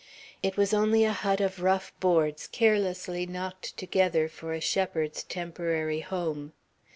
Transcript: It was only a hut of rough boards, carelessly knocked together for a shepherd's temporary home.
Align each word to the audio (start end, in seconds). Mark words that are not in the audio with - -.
It 0.41 0.57
was 0.57 0.73
only 0.73 1.03
a 1.05 1.13
hut 1.13 1.39
of 1.39 1.61
rough 1.61 1.93
boards, 1.99 2.47
carelessly 2.47 3.27
knocked 3.27 3.77
together 3.77 4.27
for 4.27 4.51
a 4.53 4.59
shepherd's 4.59 5.21
temporary 5.21 5.99
home. 5.99 6.53